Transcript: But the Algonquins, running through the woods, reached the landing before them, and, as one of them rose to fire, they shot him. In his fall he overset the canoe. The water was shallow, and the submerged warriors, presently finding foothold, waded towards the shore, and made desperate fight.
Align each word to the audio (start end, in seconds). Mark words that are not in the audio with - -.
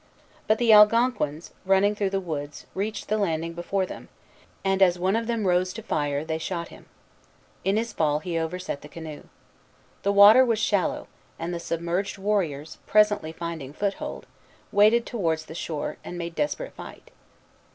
But 0.47 0.57
the 0.57 0.73
Algonquins, 0.73 1.51
running 1.63 1.93
through 1.93 2.09
the 2.09 2.19
woods, 2.19 2.65
reached 2.73 3.07
the 3.07 3.19
landing 3.19 3.53
before 3.53 3.85
them, 3.85 4.09
and, 4.65 4.81
as 4.81 4.97
one 4.97 5.15
of 5.15 5.27
them 5.27 5.45
rose 5.45 5.73
to 5.73 5.83
fire, 5.83 6.25
they 6.25 6.39
shot 6.39 6.69
him. 6.69 6.87
In 7.63 7.77
his 7.77 7.93
fall 7.93 8.17
he 8.17 8.35
overset 8.39 8.81
the 8.81 8.87
canoe. 8.87 9.25
The 10.01 10.11
water 10.11 10.43
was 10.43 10.57
shallow, 10.57 11.07
and 11.37 11.53
the 11.53 11.59
submerged 11.59 12.17
warriors, 12.17 12.79
presently 12.87 13.31
finding 13.31 13.73
foothold, 13.73 14.25
waded 14.71 15.05
towards 15.05 15.45
the 15.45 15.53
shore, 15.53 15.97
and 16.03 16.17
made 16.17 16.33
desperate 16.33 16.73
fight. 16.73 17.11